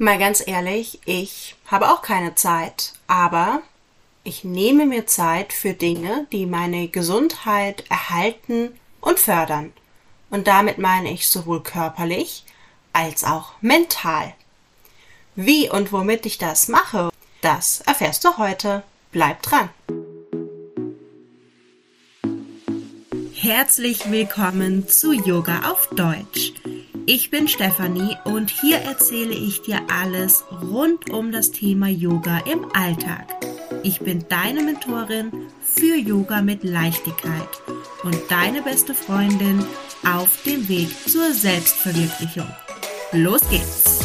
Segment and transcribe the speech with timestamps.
[0.00, 3.62] Mal ganz ehrlich, ich habe auch keine Zeit, aber
[4.22, 9.72] ich nehme mir Zeit für Dinge, die meine Gesundheit erhalten und fördern.
[10.30, 12.44] Und damit meine ich sowohl körperlich
[12.92, 14.34] als auch mental.
[15.34, 17.10] Wie und womit ich das mache,
[17.40, 18.84] das erfährst du heute.
[19.10, 19.68] Bleib dran!
[23.34, 26.52] Herzlich willkommen zu Yoga auf Deutsch.
[27.10, 32.70] Ich bin Stefanie und hier erzähle ich dir alles rund um das Thema Yoga im
[32.74, 33.24] Alltag.
[33.82, 37.48] Ich bin deine Mentorin für Yoga mit Leichtigkeit
[38.02, 39.64] und deine beste Freundin
[40.06, 42.54] auf dem Weg zur Selbstverwirklichung.
[43.12, 44.00] Los geht's!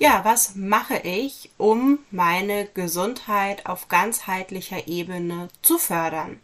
[0.00, 6.40] Ja, was mache ich, um meine Gesundheit auf ganzheitlicher Ebene zu fördern?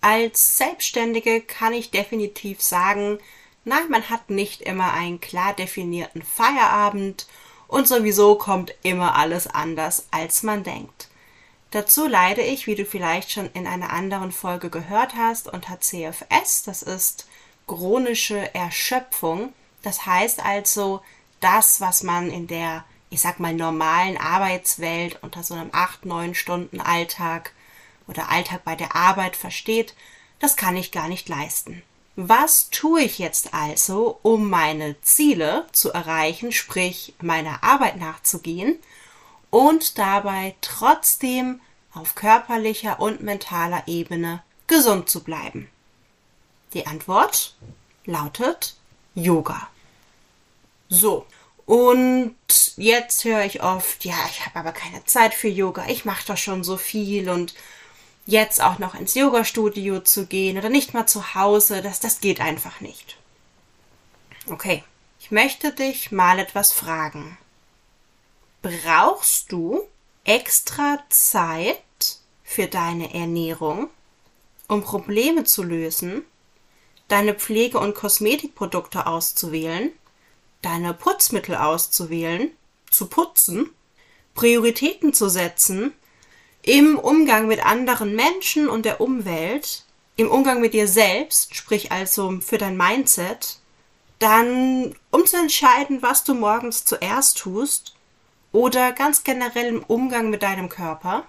[0.00, 3.18] Als Selbstständige kann ich definitiv sagen,
[3.64, 7.26] nein, man hat nicht immer einen klar definierten Feierabend
[7.66, 11.08] und sowieso kommt immer alles anders, als man denkt.
[11.70, 16.62] Dazu leide ich, wie du vielleicht schon in einer anderen Folge gehört hast, unter CFS,
[16.62, 17.28] das ist
[17.66, 19.52] chronische Erschöpfung.
[19.82, 21.02] Das heißt also,
[21.40, 26.80] das, was man in der, ich sag mal, normalen Arbeitswelt unter so einem 8-9 Stunden
[26.80, 27.52] Alltag
[28.08, 29.94] oder Alltag bei der Arbeit versteht,
[30.40, 31.82] das kann ich gar nicht leisten.
[32.16, 38.76] Was tue ich jetzt also, um meine Ziele zu erreichen, sprich meiner Arbeit nachzugehen
[39.50, 41.60] und dabei trotzdem
[41.94, 45.70] auf körperlicher und mentaler Ebene gesund zu bleiben?
[46.74, 47.54] Die Antwort
[48.04, 48.74] lautet
[49.14, 49.68] Yoga.
[50.88, 51.24] So.
[51.66, 52.34] Und
[52.76, 56.36] jetzt höre ich oft, ja, ich habe aber keine Zeit für Yoga, ich mache doch
[56.36, 57.54] schon so viel und
[58.28, 62.40] jetzt auch noch ins Yoga-Studio zu gehen oder nicht mal zu Hause, das, das geht
[62.40, 63.16] einfach nicht.
[64.48, 64.84] Okay,
[65.18, 67.36] ich möchte dich mal etwas fragen.
[68.62, 69.82] Brauchst du
[70.24, 71.82] extra Zeit
[72.44, 73.88] für deine Ernährung,
[74.68, 76.24] um Probleme zu lösen,
[77.08, 79.92] deine Pflege- und Kosmetikprodukte auszuwählen
[80.62, 82.50] deine Putzmittel auszuwählen,
[82.90, 83.70] zu putzen,
[84.34, 85.92] Prioritäten zu setzen,
[86.68, 89.84] im Umgang mit anderen Menschen und der Umwelt,
[90.16, 93.58] im Umgang mit dir selbst, sprich also für dein Mindset,
[94.18, 97.94] dann um zu entscheiden, was du morgens zuerst tust,
[98.52, 101.24] oder ganz generell im Umgang mit deinem Körper?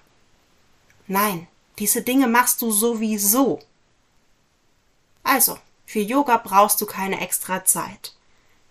[1.07, 1.47] Nein,
[1.77, 3.61] diese Dinge machst du sowieso.
[5.23, 8.13] Also, für Yoga brauchst du keine extra Zeit.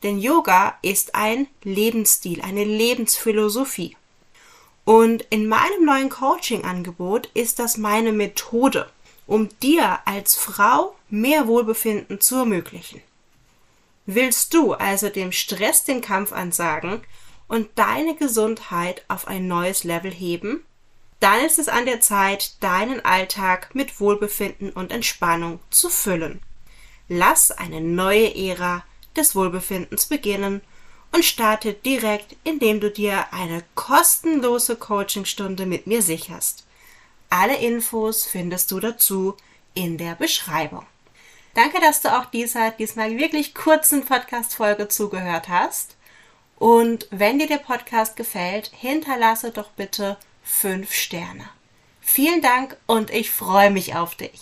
[0.02, 3.96] Denn Yoga ist ein Lebensstil, eine Lebensphilosophie.
[4.88, 8.88] Und in meinem neuen Coaching-Angebot ist das meine Methode,
[9.26, 13.02] um dir als Frau mehr Wohlbefinden zu ermöglichen.
[14.06, 17.02] Willst du also dem Stress den Kampf ansagen
[17.48, 20.64] und deine Gesundheit auf ein neues Level heben?
[21.20, 26.40] Dann ist es an der Zeit, deinen Alltag mit Wohlbefinden und Entspannung zu füllen.
[27.10, 28.84] Lass eine neue Ära
[29.14, 30.62] des Wohlbefindens beginnen
[31.12, 36.64] und starte direkt, indem du dir eine kostenlose Coachingstunde mit mir sicherst.
[37.30, 39.36] Alle Infos findest du dazu
[39.74, 40.86] in der Beschreibung.
[41.54, 45.96] Danke, dass du auch dieser diesmal wirklich kurzen Podcast-Folge zugehört hast.
[46.56, 51.48] Und wenn dir der Podcast gefällt, hinterlasse doch bitte fünf Sterne.
[52.00, 54.30] Vielen Dank und ich freue mich auf dich.